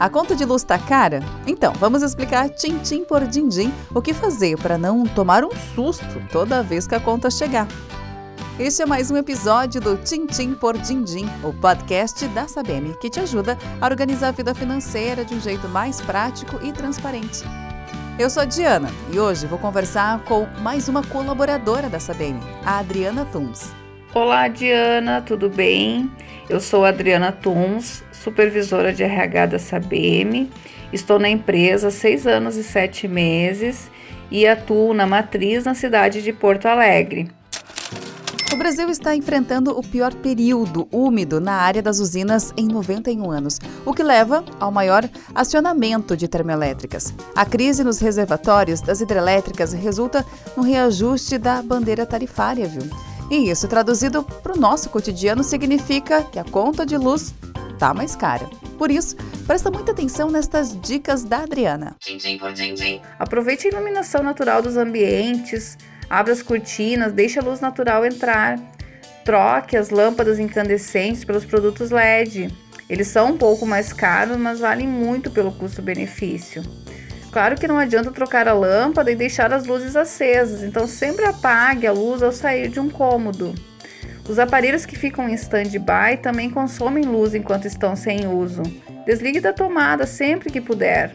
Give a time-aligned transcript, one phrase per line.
[0.00, 1.20] A conta de luz tá cara?
[1.46, 6.62] Então, vamos explicar tintim por din-din o que fazer para não tomar um susto toda
[6.62, 7.68] vez que a conta chegar.
[8.58, 13.20] Este é mais um episódio do Tintim por Dindim, o podcast da Sabem, que te
[13.20, 17.42] ajuda a organizar a vida financeira de um jeito mais prático e transparente.
[18.18, 22.78] Eu sou a Diana e hoje vou conversar com mais uma colaboradora da Sabem, a
[22.78, 23.70] Adriana Tuns.
[24.14, 26.10] Olá, Diana, tudo bem?
[26.50, 30.50] Eu sou Adriana Tuns, supervisora de RH da Sabem.
[30.92, 33.88] Estou na empresa há seis anos e sete meses
[34.32, 37.30] e atuo na matriz na cidade de Porto Alegre.
[38.52, 43.60] O Brasil está enfrentando o pior período úmido na área das usinas em 91 anos,
[43.86, 47.14] o que leva ao maior acionamento de termoelétricas.
[47.36, 52.90] A crise nos reservatórios das hidrelétricas resulta no reajuste da bandeira tarifária, viu?
[53.30, 57.32] E isso, traduzido para o nosso cotidiano, significa que a conta de luz
[57.72, 58.50] está mais cara.
[58.76, 59.14] Por isso,
[59.46, 61.94] presta muita atenção nestas dicas da Adriana.
[63.18, 68.58] Aproveite a iluminação natural dos ambientes, abra as cortinas, deixe a luz natural entrar.
[69.24, 72.52] Troque as lâmpadas incandescentes pelos produtos LED.
[72.88, 76.62] Eles são um pouco mais caros, mas valem muito pelo custo-benefício.
[77.32, 81.86] Claro que não adianta trocar a lâmpada e deixar as luzes acesas, então sempre apague
[81.86, 83.54] a luz ao sair de um cômodo.
[84.28, 88.62] Os aparelhos que ficam em stand-by também consomem luz enquanto estão sem uso.
[89.06, 91.14] Desligue da tomada sempre que puder.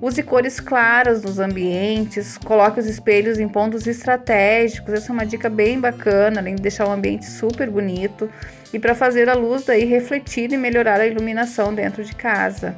[0.00, 4.92] Use cores claras nos ambientes, coloque os espelhos em pontos estratégicos.
[4.92, 8.28] Essa é uma dica bem bacana, além de deixar o ambiente super bonito
[8.72, 12.76] e para fazer a luz daí refletir e melhorar a iluminação dentro de casa.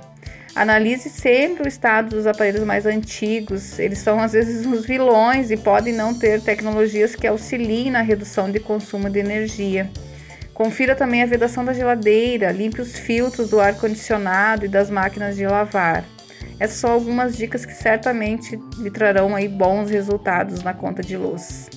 [0.56, 3.78] Analise sempre o estado dos aparelhos mais antigos.
[3.78, 8.50] Eles são às vezes os vilões e podem não ter tecnologias que auxiliem na redução
[8.50, 9.90] de consumo de energia.
[10.54, 15.36] Confira também a vedação da geladeira, limpe os filtros do ar condicionado e das máquinas
[15.36, 16.06] de lavar.
[16.58, 21.68] Essas são algumas dicas que certamente lhe trarão aí bons resultados na conta de luz.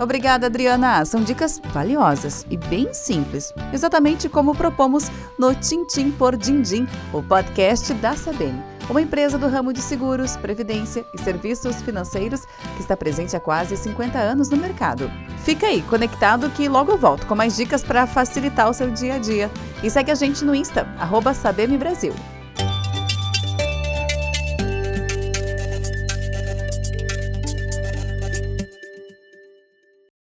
[0.00, 1.04] Obrigada, Adriana.
[1.04, 7.92] São dicas valiosas e bem simples, exatamente como propomos no Tintim por Dindim, o podcast
[7.94, 8.54] da Sabem,
[8.88, 12.46] uma empresa do ramo de seguros, previdência e serviços financeiros
[12.76, 15.10] que está presente há quase 50 anos no mercado.
[15.44, 19.16] Fica aí, conectado que logo eu volto com mais dicas para facilitar o seu dia
[19.16, 19.50] a dia.
[19.82, 21.34] E segue a gente no Insta, arroba
[21.78, 22.14] Brasil.